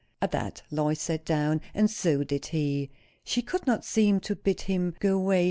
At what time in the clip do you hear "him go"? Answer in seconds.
4.61-5.13